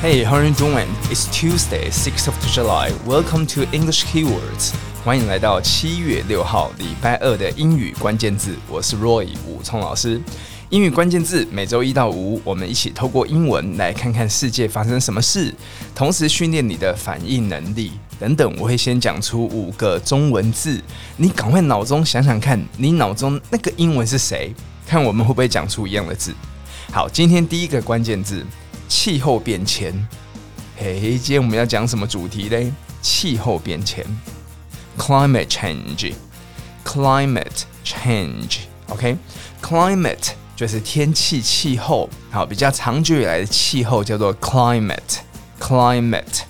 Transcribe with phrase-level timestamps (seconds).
[0.00, 0.86] Hey, how are you doing?
[1.10, 2.92] It's Tuesday, 6th of July.
[3.04, 4.72] Welcome to English Keywords.
[5.04, 8.54] 欢迎来到七月六号礼拜二的英语关键字。
[8.68, 10.22] 我是 Roy 武聪老师。
[10.70, 15.52] 英语关键字每周一到五，我们一起透过英文来看看世界发生什么事，
[15.96, 17.90] 同时训练你的反应能力
[18.20, 18.54] 等等。
[18.56, 20.80] 我会先讲出五个中文字，
[21.16, 24.54] 你赶快脑中想想看，你脑中那个英文是谁？
[24.86, 26.32] 看我们会不会讲出一样的字。
[26.92, 28.46] 好，今天第一个关键字。
[28.88, 30.08] 气候变迁，
[30.76, 32.72] 嘿，今天我们要讲什么主题嘞？
[33.02, 34.04] 气候变迁
[34.96, 46.40] ，climate change，climate change，OK，climate 就是天气、气候，好，比较长久以来的气候叫做 climate，climate，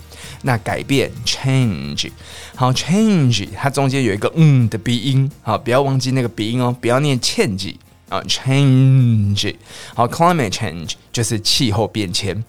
[0.42, 2.10] 那改变 change，
[2.54, 7.80] 好，change 它中间有一个嗯的鼻音，好，不要忘记那个鼻音哦，不要念欠记。
[8.08, 9.54] 啊，change，
[9.94, 12.44] 好，climate change 就是气候变迁。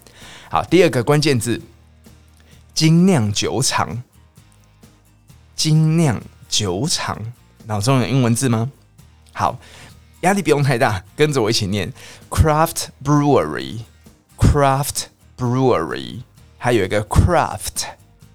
[0.50, 1.62] 好，第二个关键字，
[2.74, 4.02] 精酿酒厂。
[5.54, 7.16] 精酿酒厂，
[7.66, 8.72] 脑中有英文字吗？
[9.34, 9.58] 好，
[10.22, 11.92] 压力不用太大，跟着我一起念
[12.30, 15.04] ：craft brewery，craft
[15.36, 16.22] brewery，
[16.56, 17.84] 还有一个 craft，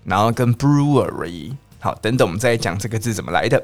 [0.03, 1.55] 然后跟 brewery。
[1.85, 3.63] 好，等等，我们再来讲这个字怎么来的。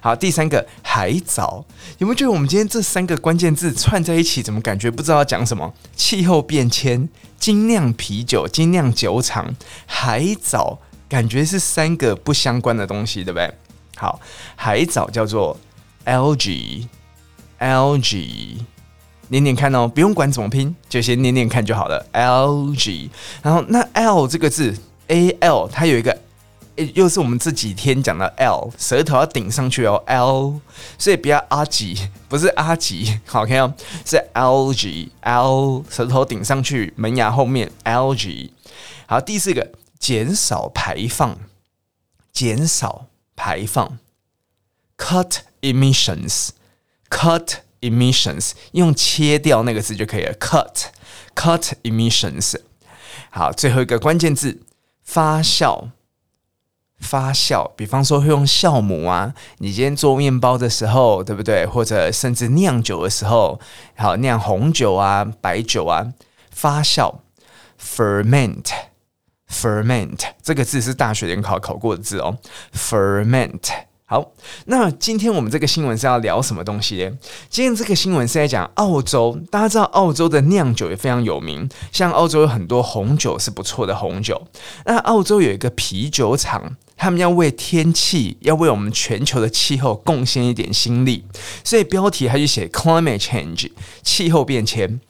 [0.00, 1.62] 好，第三个海藻，
[1.98, 5.74] 有没有觉得我们今天这三个关键字串在一起，怎么感觉不知道要讲什么？
[5.94, 7.06] 气候变迁、
[7.38, 10.78] 精酿啤酒、精酿酒厂、海藻，
[11.10, 13.52] 感觉是三个不相关的东西，对不对？
[13.96, 14.18] 好，
[14.56, 15.54] 海藻叫做
[16.06, 16.86] algae，algae，
[19.28, 22.06] 念念看哦，不用管怎么拼，就先念念看就好了。
[22.12, 23.10] L G，
[23.42, 24.74] 然后那 l 这个字
[25.08, 26.16] ，al 它有一个。
[26.94, 30.60] 又是我们这几天讲的 l，舌头要顶上去哦，l，
[30.96, 38.52] 所以不要阿吉，不是阿吉，好看哦，是 L G，L，舌头顶上去，门牙后面 L G，。
[39.06, 41.38] 好，第四个，减少排放，
[42.32, 43.98] 减少排放
[44.96, 52.54] ，cut emissions，cut emissions，用切掉那个字就可以了，cut，cut emissions。
[53.30, 54.62] 好，最后一个关键字，
[55.02, 55.88] 发酵。
[57.00, 61.64] 发酵，比方说会用酵母啊，你今天做面包的时候，对不对？
[61.64, 63.58] 或者甚至酿酒的时候，
[63.96, 66.12] 好酿红酒啊、白酒啊，
[66.50, 67.14] 发酵
[67.80, 72.36] ，ferment，ferment，这个字是大学联考考过的字哦
[72.74, 73.60] ，ferment。
[74.10, 74.32] 好，
[74.64, 77.12] 那今天我们这个新闻是要聊什么东西？
[77.50, 84.46] 今天这个新闻是在讲澳洲，大家知道澳洲的酿酒也非常有名，像澳洲有很多红酒是不错的红酒。
[84.86, 91.24] 那澳洲有一个啤酒厂，他们要为天气，要为我们全球的气候贡献一点心力，
[91.64, 93.70] 所以标题还是写 climate change，
[94.02, 95.00] 气候变迁。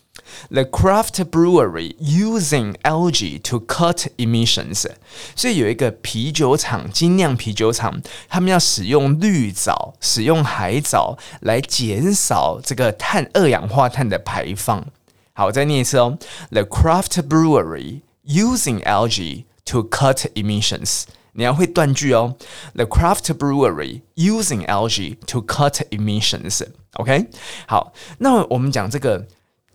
[0.50, 4.86] The craft brewery using algae to cut emissions，
[5.34, 14.86] 所以有一个啤酒厂，精酿啤酒厂，他们要使用绿藻，使用海藻来减少这个碳二氧化碳的排放。
[15.32, 16.18] 好，我再念一次哦。
[16.50, 21.04] The craft brewery using algae to cut emissions，
[21.38, 22.36] 你要会断句哦。
[22.74, 26.66] The craft brewery using algae to cut emissions。
[26.94, 27.30] OK，
[27.66, 29.26] 好，那我们讲这个。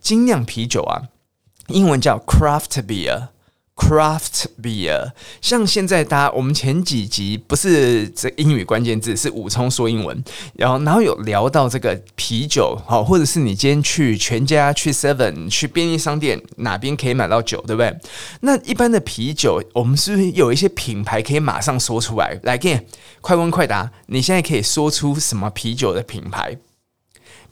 [0.04, 1.08] 精酿啤酒啊，
[1.68, 3.28] 英文叫 craft beer
[3.76, 5.12] Craft beer。
[5.40, 10.22] 像现在大家，我们前几集不是这英语关键字，是武聪说英文，
[10.54, 17.94] 然后然后有聊到这个啤酒，好，或者是你今天去全家、去 Seven、去便利商店哪边可以买到酒，对不对？
[18.40, 22.38] 那一般的啤酒，我们是不是有一些品牌可以马上说出来？
[22.44, 22.82] 来，Again，
[23.20, 26.56] 快问快答，你现在可以说出什么啤酒的品牌？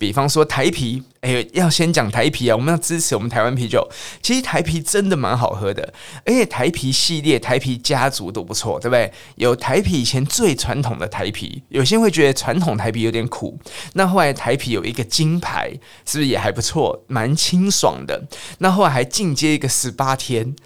[0.02, 2.56] 比方说台啤，哎、欸，要先讲台啤啊！
[2.56, 3.88] 我们要支持我们台湾啤酒。
[4.20, 5.94] 其实台啤真的蛮好喝的，
[6.26, 9.12] 而且台啤系列、台啤家族都不错，对不对？
[9.36, 13.56] 有台啤以前最传统的台啤，有些人会觉得传统台啤有点苦。
[13.92, 15.70] 那后来台啤有一个金牌，
[16.04, 17.04] 是不是也还不错？
[17.06, 18.24] 蛮清爽的。
[18.58, 20.56] 那后来还进阶一个十八天。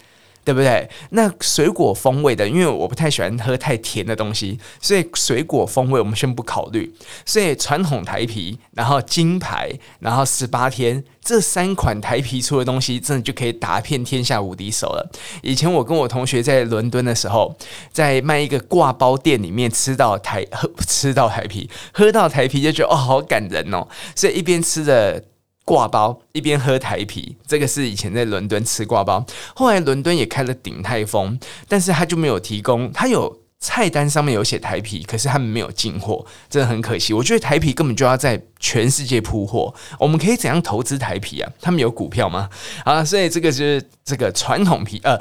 [0.47, 0.89] 对不对？
[1.09, 6.89] 那水果风味的，因为我不太喜欢喝太甜的东西，所以水果风味我们先不考虑。
[7.25, 15.11] 所以传统台啤，然后金牌，然后十八天这三款台啤出的东西，真的就可以打遍天下无敌手了。
[15.41, 17.53] 以前我跟我同学在伦敦的时候，
[17.91, 23.85] 在卖一个挂包店里面吃到台喝吃到台啤，喝到台啤就觉得哦好感人哦，
[24.15, 25.21] 所以一边吃着。
[25.67, 29.25] 挂包一边喝台啤，这个是以前在伦敦吃挂包。
[29.53, 31.37] 后来伦敦也开了鼎泰丰，
[31.67, 37.11] 但是他就没有提供，他有菜单上面有写台啤，可是他们没有进货，真的很可惜。
[37.11, 39.75] 我觉得台啤根本就要在全世界铺货。
[39.99, 41.51] 我们可以怎样投资台啤啊？
[41.59, 42.49] 他们有股票吗？
[42.85, 45.19] 啊，所以这个就是这个传统啤，呃，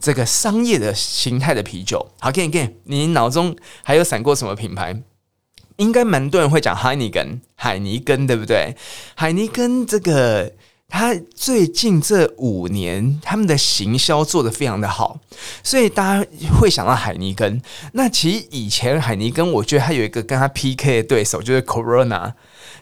[0.00, 2.08] 这个商业的形态的啤酒。
[2.18, 3.54] 好，给你给你，你脑中
[3.84, 5.02] 还有闪过什么品牌？
[5.82, 8.76] 应该蛮多人会讲海尼根，海尼根对不对？
[9.14, 10.52] 海尼根这个。
[10.94, 15.18] 他最近这五年，他们的行销做得非常的好，
[15.62, 16.26] 所以大家
[16.60, 17.62] 会想到海尼根。
[17.94, 22.34] 那其实以前海尼根，我觉得他有一个跟他 PK 的对手，就是 Corona，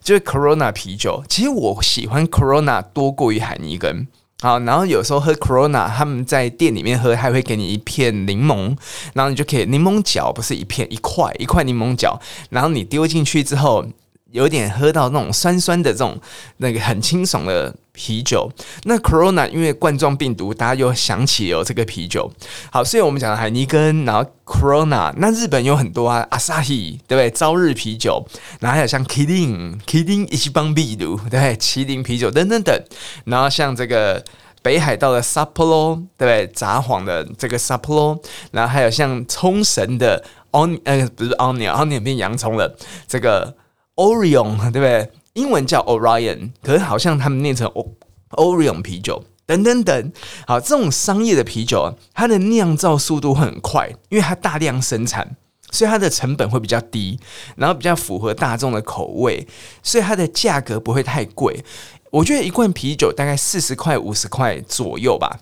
[0.02, 1.22] 就是 Corona 啤酒。
[1.28, 4.08] 其实我喜欢 Corona 多过于海尼根。
[4.40, 8.76] 好，然后有时候喝 Corona，他们在店里面喝，还会给你一片柠檬，
[9.14, 13.86] 然后你就可以柠檬角，不是一片，一块一块柠檬角，然后你丢进去之后。
[14.32, 16.18] 有点喝到那种酸酸的这种
[16.58, 18.50] 那个很清爽的啤酒。
[18.84, 22.30] 那 Corona 因为冠状病毒，大家又想起有这个啤酒。
[22.70, 25.12] 好，所以我们讲的海尼根，然后 Corona。
[25.16, 27.30] 那日本有很多啊，Asahi 对不对？
[27.30, 28.24] 朝日啤酒，
[28.60, 32.84] 然后还有像 Kirin，Kirin 一般啤酒，对，麒麟啤酒等等等。
[33.24, 34.24] 然后像这个
[34.62, 36.46] 北海道的 Sapporo，对不对？
[36.54, 38.20] 札幌的这个 Sapporo，
[38.52, 40.22] 然后还有像冲绳的
[40.52, 42.76] On，呃，不是 Onion，Onion 变洋葱了，
[43.08, 43.56] 这个。
[43.96, 45.10] Orion 对不对？
[45.34, 47.94] 英文叫 Orion，可是好像他们念成 O
[48.30, 50.12] Orion 啤酒等等等。
[50.46, 55.36] 好，这种商业的啤酒，它的酿造速度很快，因为它大量生产，
[55.70, 57.20] 所以它的成本会比较低，
[57.56, 59.46] 然后比较符合大众的口味，
[59.84, 61.64] 所以它的价格不会太贵。
[62.10, 65.38] 我觉得一罐啤酒大概四十块、五十块左右吧，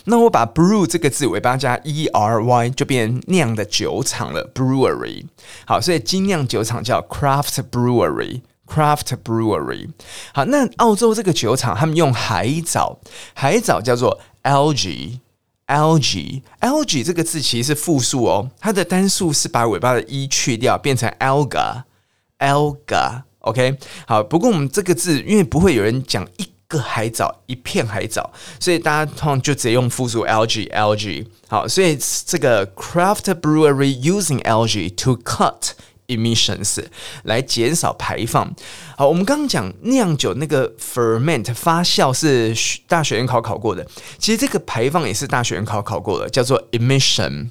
[0.04, 5.26] 那我把 brew 这个字尾巴加 E R Y 就变酿的酒厂了，brewery。
[5.66, 8.40] 好，所以精酿酒厂叫 craft brewery。
[8.70, 9.88] Craft Brewery，
[10.32, 13.00] 好，那澳洲这个酒厂，他们用海藻，
[13.34, 35.72] 海藻叫做 algae，algae，algae 这个字其实是复数哦，它的单数是把尾巴的 e 去掉，变成 alga，alga，OK，好，不过我们这个字，因为不会有人讲一个海藻，一片海藻，所以大家通常就直接用复数 algae，algae，好，所以这个 Craft Brewery using algae to cut。
[36.10, 36.84] Emissions
[37.22, 38.52] 来减少排放。
[38.96, 42.54] 好，我们刚刚讲酿酒那个 ferment 发酵是
[42.88, 43.86] 大学院考考过的，
[44.18, 47.50] 其实这个排放也是大学院考考过的，叫做 emission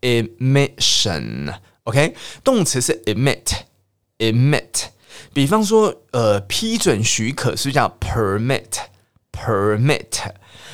[0.00, 1.54] emission。
[1.84, 3.44] OK，动词是 emit
[4.18, 4.86] emit。
[5.32, 8.66] 比方说，呃，批准许可是叫 permit
[9.32, 10.32] permit。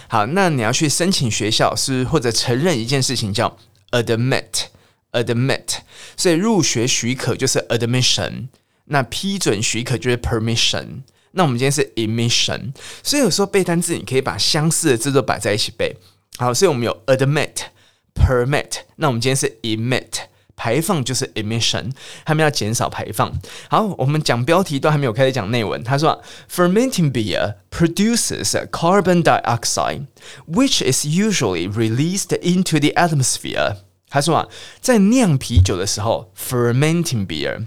[0.09, 3.57] 好，那你要去申请学校是或者承认一件事情叫
[3.91, 4.67] admit。
[5.14, 5.78] Admit，
[6.16, 8.48] 所以入学许可就是 admission，
[8.86, 11.02] 那批准许可就是 permission。
[11.32, 15.96] 那我们今天是 emission，所以有时候背单字，你可以把相似的字都摆在一起背。
[16.38, 20.26] 好，所以我们有 admit、permit，那我们今天是 emit，
[20.56, 21.92] 排放就是 emission，
[22.24, 23.32] 他们要减少排放。
[23.68, 25.84] 好，我们讲标题都还没有开始讲内文。
[25.84, 33.78] 他说，fermenting beer produces carbon dioxide，which is usually released into the atmosphere。
[34.15, 34.49] 他说啊，
[34.81, 37.67] 在酿啤酒的时候，fermenting beer，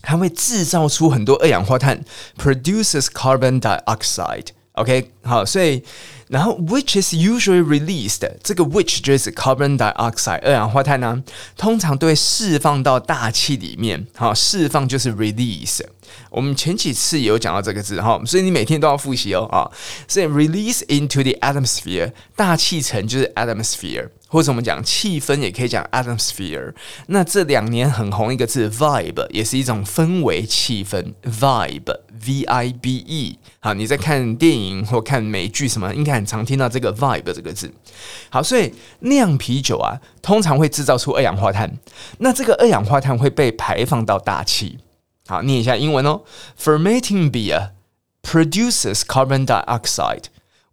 [0.00, 2.02] 它会制造出很多二氧化碳
[2.38, 4.46] ，produces carbon dioxide。
[4.72, 5.84] OK，好，所以
[6.32, 11.22] 然后 which is usually released，这个 which 就是 carbon dioxide 二氧化碳呢、
[11.58, 14.06] 通常都会释放到大气里面。
[14.16, 15.82] 好，释放就是 release。
[16.30, 19.68] 我们前几次有讲到这个字哈，所以你每天都要复习哦啊。
[20.08, 24.08] 所以 release into the atmosphere，大气层就是 atmosphere。
[24.28, 26.72] 或者我们讲气氛，也可以讲 atmosphere。
[27.08, 33.38] 那这两年很红一个字 vibe，也是一种氛围气氛 vibe，v i b e。
[33.60, 37.72] 好，你在看电影或看美剧什么，应该常听到这个 vibe 这个字。
[38.30, 41.78] 好，所以酿啤酒啊，通常会制造出二氧化碳。
[42.18, 44.78] 那这个二氧化碳会被排放到大气。
[45.26, 46.22] 好，念一下英文哦
[46.60, 47.70] ，fermenting beer
[48.22, 50.24] produces carbon dioxide。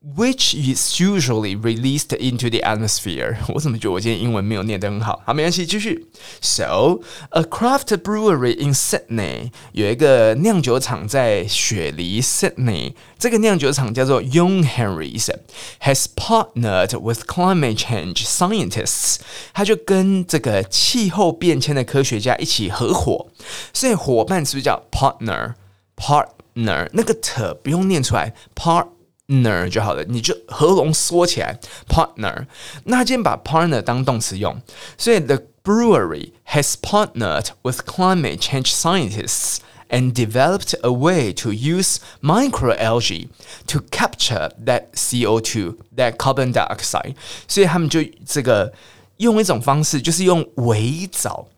[0.07, 3.39] Which is usually released into the atmosphere。
[3.49, 5.23] 我怎么觉得我今天英文没有念得很好？
[5.25, 6.09] 好，没关系，继续。
[6.43, 19.17] So a craft brewery in Sydney 有一个酿酒厂在雪梨 Sydney，这个酿酒厂叫做 Young Henrys，has partnered with climate change scientists。
[19.55, 23.29] 他就跟这个气候变迁的科学家一起合伙，
[23.73, 28.89] 所以伙伴是不是叫 partner？partner 那个 t 不用念出来，part。
[29.29, 32.47] ner 就好了，你就合拢缩起来，partner。
[32.85, 34.61] 那他今天把 partner 当动词用，
[34.99, 43.29] 所以 the brewery has partnered with climate change scientists and developed a way to use microalgae
[43.67, 47.15] to capture that CO2, that carbon dioxide。
[47.49, 48.75] 所以他们就这个
[49.17, 51.49] 用一种方式，就是用微藻。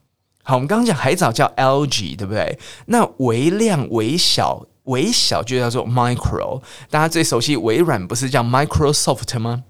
[0.44, 2.56] 好，我们刚刚讲海藻叫 algae，对不对？
[2.86, 4.64] 那微量、微小。
[4.83, 9.63] 微小就叫做 micro，大家最熟悉微软不是叫 Microsoft 吗？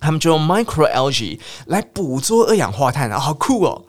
[0.00, 3.84] 他们就用 microalgae 来捕捉二氧化碳，好酷哦！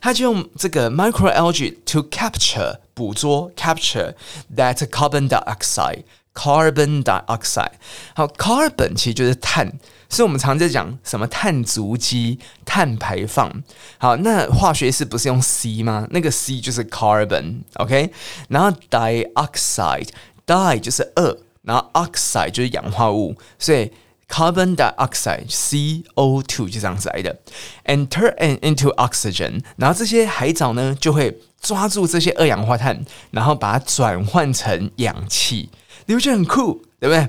[0.00, 4.14] 他就用这个 microalgae to capture 捕捉 capture
[4.54, 7.72] that carbon dioxide，carbon dioxide。
[8.14, 9.78] 好，carbon 其实就是碳。
[10.14, 13.50] 所以我们常在讲什么碳足迹、碳排放。
[13.98, 16.06] 好，那化学式不是用 C 吗？
[16.12, 18.12] 那个 C 就是 carbon，OK？、
[18.46, 23.90] 然后 dioxide，di 就是二，然后 oxide 就是氧化物，所以
[24.28, 27.36] carbon dioxide，CO2 就这样子来的。
[27.84, 35.70] And turn into oxygen，然后这些海藻呢就会抓住这些二氧化碳，然后把它转换成氧气，
[36.06, 36.84] 你不觉得很酷？
[37.00, 37.28] 对不对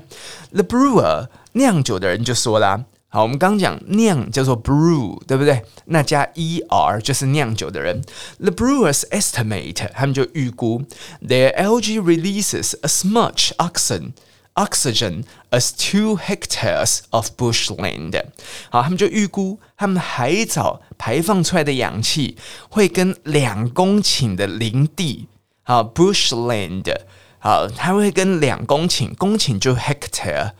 [0.51, 1.29] ？The brewer。
[1.54, 5.62] 酿酒的人就说啦，好，我们刚讲酿叫做 brew，对不对？
[5.86, 8.02] 那加 er 就是酿酒的人。
[8.38, 10.84] The brewers estimate，他们就预估
[11.20, 14.12] their algae releases as much oxygen
[14.54, 18.22] oxygen as two hectares of bushland。
[18.70, 22.36] 好，他们就预估他们海藻排放出来的氧气
[22.68, 25.26] 会跟两公顷的林地，
[25.62, 26.94] 好 bushland，
[27.38, 30.52] 好，它会跟两公顷，公顷就 hectare。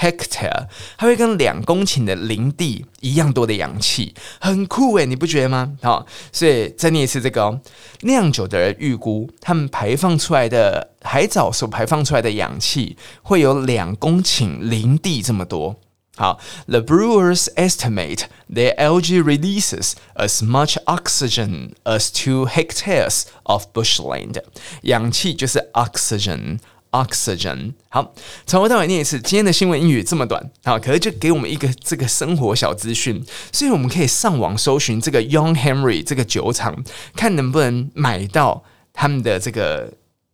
[0.00, 0.66] hectare，
[0.96, 5.72] 它会跟两公顷的林地一样多的氧气，很酷诶，你不觉得吗？
[5.82, 7.60] 好，所以再念一次这个哦，
[8.00, 15.76] 酿酒的人预估，他们排放出来的海藻所排放出来的氧气会有两公顷林地这么多。
[16.16, 24.42] 好，The brewers estimate their algae releases as much oxygen as two hectares of bushland。
[24.82, 26.58] 氧气就是 oxygen。
[26.92, 28.12] Oxygen，好，
[28.46, 29.20] 从头到尾念一次。
[29.20, 36.82] 今天的新闻英语这么短，好，可是就给我们一个这个生活小资讯，所以我们可以上网搜寻这个 Young Henry 这个酒厂，
[37.14, 39.92] 看能不能买到他们的这个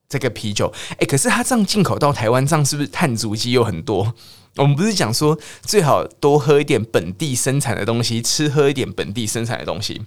[0.09, 0.73] 这个啤酒。
[0.99, 4.15] 诶、可是他这样进口到台湾，这样是不是碳足迹又很多？
[4.57, 10.01] 我们不是讲说最好多喝一点本地生产的东西，吃喝一点本地生产的东西。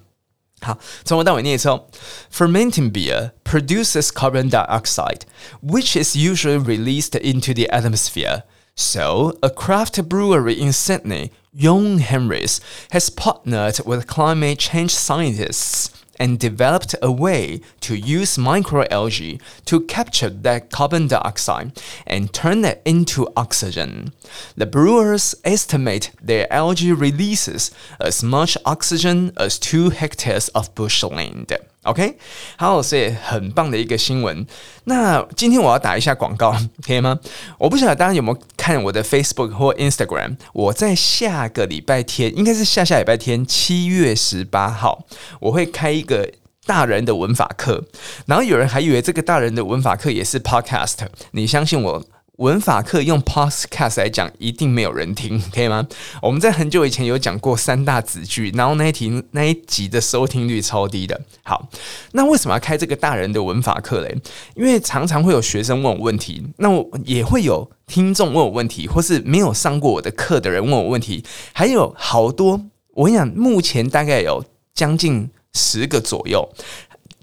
[0.60, 1.86] 好，从头到尾念一次哦。
[2.32, 5.22] Fermenting beer produces carbon dioxide,
[5.62, 8.44] which is usually released into the atmosphere.
[8.76, 16.37] So, a craft brewery in Sydney, Young Henrys, has partnered with climate change scientists and
[16.39, 21.71] developed a way to use microalgae to capture that carbon dioxide
[22.05, 24.13] and turn it into oxygen.
[24.55, 31.57] The brewers estimate their algae releases as much oxygen as two hectares of bushland.
[31.83, 32.17] OK，
[32.57, 34.45] 好，所以很棒的一个新闻。
[34.83, 36.53] 那今天我要打一下广告，
[36.85, 37.17] 可以吗？
[37.57, 40.35] 我不晓得大家有没有看我的 Facebook 或 Instagram。
[40.53, 45.05] 我在下个礼拜天，应该是下下礼拜天，七月十八号，
[45.39, 46.29] 我会开一个
[46.65, 47.85] 大人的文法课。
[48.25, 50.97] 然后有人还以为这个大人的文法课也是 Podcast。
[51.31, 52.03] 你相信我？
[52.39, 55.85] 文法课用 podcast 来讲，一定没有人听， 可以吗？
[56.21, 61.19] 我们在很久以前有讲过三大子句，然后那一题那一集的收听率超低的。
[61.43, 61.67] 好，
[62.13, 64.17] 那为什么要开这个大人的文法课嘞？
[64.55, 72.61] 因为常常会有学生问我问题，那我也会有听众问我问题，或是没有上过我的课的人问我问题，还有好多。
[72.93, 76.49] 我跟你讲，目前大概有将近十个左右。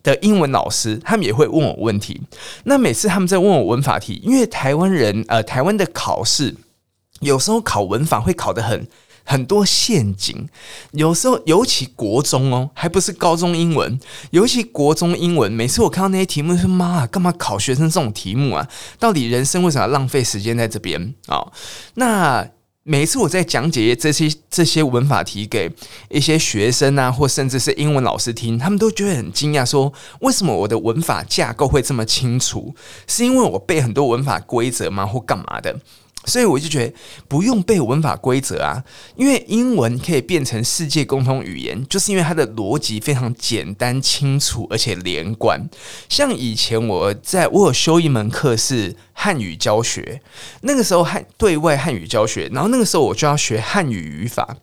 [0.06, 2.22] 的英文老师，他们也会问我问题。
[2.64, 6.54] 那每次他们在问我文法题，因为台湾人呃，台湾的考试
[7.20, 8.86] 有时候考文法会考得很
[9.24, 10.48] 很多陷阱，
[10.92, 13.98] 有时候尤其国中哦，还不是高中英文，
[14.30, 18.68] 尤其国中英文，每次我看到那些题目，说妈，干嘛考学生这种题目啊？
[19.00, 21.50] 到底人生为什么要浪费时间在这边啊？
[21.94, 22.48] 那。
[22.88, 25.68] 每一次我在讲解这些这些文法题给
[26.08, 32.72] 一些学生啊，或甚至是英文老师听，他们都觉得很惊讶，说为什么我的文法架构会这么清楚？
[33.08, 35.04] 是因为我背很多文法规则吗？
[35.04, 35.76] 或干嘛的？
[36.26, 36.92] 所以我就觉得
[37.28, 45.68] 不用背文法规则啊，因为英文可以变成世界共通语言，就是因为它的逻辑非常简单、清楚，而且连贯。
[46.08, 50.20] 像以前我在我有修一门课是汉语教学，
[50.62, 54.56] 那个时候汉对外汉语教学，然后那个时候我就要学汉语语法，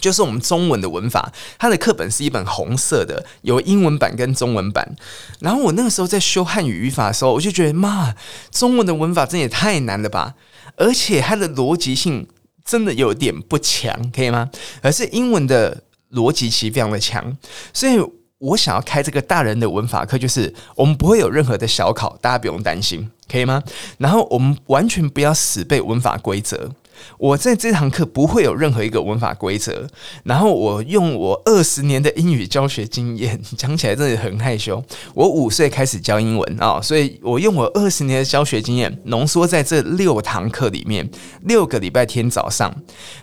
[0.00, 1.32] 就是我们中文的文法。
[1.58, 4.96] 它的课本是一本红色的，有英文版跟中文版。
[5.40, 8.14] 然后我那个时候在修汉语语法的时候，我就觉得妈，
[8.50, 10.34] 中文的文法真也太难了吧！
[10.76, 12.26] 而且它的逻辑性
[12.64, 14.50] 真的有点不强，可以吗？
[14.82, 17.36] 而是英文的逻辑其实非常的强，
[17.72, 17.98] 所以
[18.38, 23.62] 我想要开这个大人的文法课，就是我们不会有任何的小考，大家不用担心，可以吗？
[23.98, 26.70] 然后我们完全不要死背文法规则。
[27.18, 29.86] 我在这堂课不会有任何一个文法规则，
[30.24, 34.82] 然后我用我二十年的英语教学经验，讲起来真的很害羞。
[35.14, 41.08] 我五岁开始教英文啊，所以我用我二十年的教学经验浓缩在这六堂课里面，
[41.42, 42.74] 六个礼拜天早上，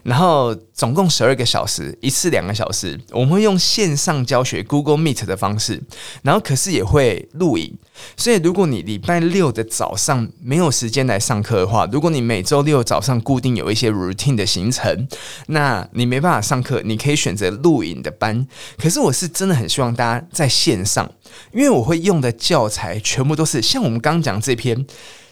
[0.03, 5.81] 然后总共十二个小时，一次两个小时，我们会用线上教学 Google Meet 的方式，
[6.23, 7.77] 然后可是也会录影。
[8.17, 15.07] 所以，如果你礼拜六的早上没有时间来上课的话，如果你每周六早上固定有一些 routine 的行程，
[15.47, 18.47] 那你没办法上课，你可以选择录影的班。
[18.77, 21.11] 可是，我是真的很希望大家在线上，
[21.53, 24.85] 因为我会用的教材全部都是像我们刚讲这篇，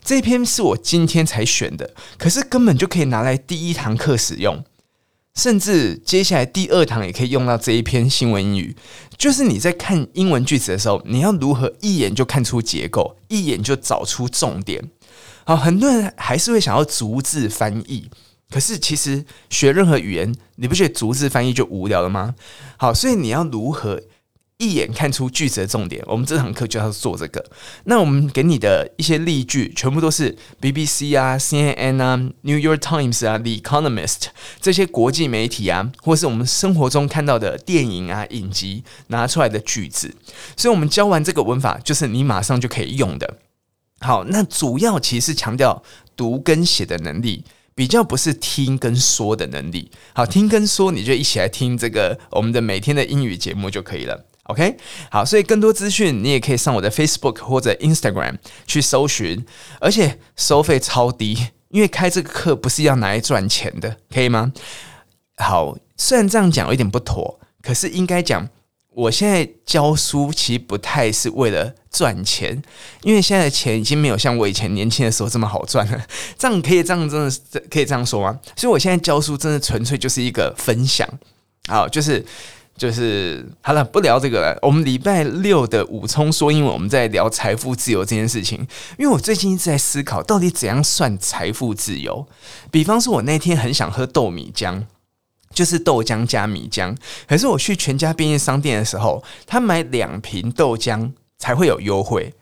[0.03, 4.63] 这篇是我今天才选的，可是根本就可以拿来第一堂课使用。
[5.33, 8.75] 甚至接下来第二堂也可以用到这一篇新闻英语，
[9.17, 14.89] 就是你在看英文句子的时候，你要如何一眼就看出结构，一眼就找出重点。
[15.45, 18.09] 好，很多人还是会想要逐字翻译，
[18.49, 22.35] 可是其实学任何语言，你不觉得逐字翻译就无聊了吗？
[22.77, 24.01] 好，所以你要如何？
[24.61, 27.43] 一眼看出句子的重点，我们这堂课就要做这个。
[27.85, 34.25] 那我们给你的一些例句，全部都是 BBC 啊、CNN 啊、New York Times 啊、The Economist
[34.61, 40.15] 这些国际媒体啊，或是我们生活中看到的电影啊、影集拿出来的句子。
[40.55, 43.37] 所以，我们教完这个文法，就是你马上就可以用的。
[44.01, 45.81] 好，那主要其实强调
[46.15, 49.89] 读跟写的能力，比较不是听跟说的能力。
[50.13, 54.27] 好，听跟说，你就一起来听这个我们的每天的英语节目就可以了。
[54.45, 54.75] OK，
[55.11, 59.45] 好，所以更多资讯你也可以上我的 Facebook 或者 Instagram 去搜寻，
[59.79, 61.37] 而且收费超低，
[61.69, 64.51] 因为开这个课不是要拿来赚钱的，可以吗？
[65.37, 68.49] 好，虽然这样讲有点不妥，可是应该讲，
[68.89, 72.61] 我现在教书其实不太是为了赚钱，
[73.03, 76.05] 因为现在的钱已经没有像我以前年轻的时候这么好赚了。
[76.37, 78.39] 这样可以这样真的可以这样说吗？
[78.55, 81.07] 所以我现在教书真的纯粹就是一个分享，
[81.67, 82.25] 好，就是。
[82.77, 84.57] 就是好了，不聊这个了。
[84.63, 88.59] 我们礼拜六的武聪说因为，我们在聊财富自由这件事情。
[88.97, 92.25] 因为我最近一直在思考，到底怎样算财富自由？
[92.71, 94.83] 比方说，我那天很想喝豆米浆，
[95.53, 96.97] 就是豆浆加米浆。
[97.27, 102.33] 可是我去全家便利商店的时候，他买两瓶豆浆才会有优惠，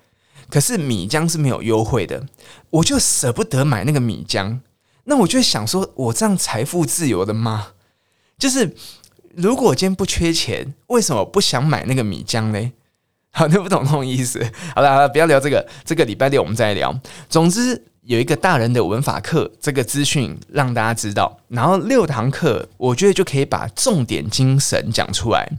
[0.49, 2.25] 可是米浆是没有优惠的，
[2.69, 4.59] 我就舍不得买那个米浆。
[5.03, 7.73] 那我就想说，我这样财富自由的吗？
[8.37, 8.73] 就是。
[9.41, 12.71] 如果今天不缺钱，为什么不想买那个米浆呢？
[13.31, 14.45] 好，听不懂那种意思。
[14.75, 16.93] 好了好了，不要聊这个，这个礼拜六我们再聊。
[17.29, 21.39] 总之有一个大人的文法课，这个资讯让大家知道。
[21.47, 25.49] 然后六堂课，我觉得就可以把重点精神讲出来。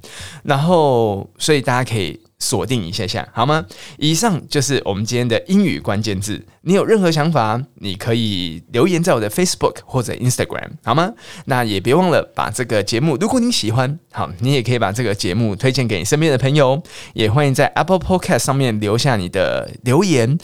[0.43, 2.21] 然后，所以大家可以。
[2.41, 3.65] 锁定一下下好吗？
[3.99, 6.45] 以上就是我们今天的英语关键字。
[6.63, 11.13] 你有任何想法，你可以留言在我的 Facebook 或者 Instagram 好吗？
[11.45, 16.83] 那也别忘了把这个节目，如果你喜欢，好，你也可以把这个节目推荐给你身边的朋友。
[17.13, 20.37] 也欢迎在 Apple Podcast 上面留下你的留言。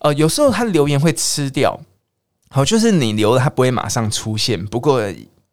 [0.00, 1.80] 呃，有时候他留言会吃掉。
[2.48, 4.64] 好，就是你留了，它不会马上出现。
[4.66, 5.02] 不过，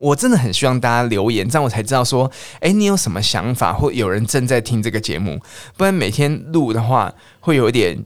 [0.03, 5.39] 我真的很希望大家留言，这样我才知道说，哎，你有什么想法，或有人正在听这个节目。
[5.77, 8.03] 不然每天录的话，会有一点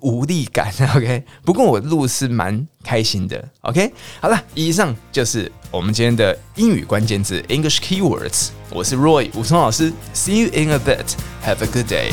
[0.00, 0.72] 无力感。
[0.94, 3.44] OK，不过我录是蛮开心的。
[3.62, 8.50] OK，好了，以上就是我们今天的英语关键字 English Keywords。
[8.70, 11.16] 我是 Roy 武松老师，See you in a bit.
[11.44, 12.12] Have a good day.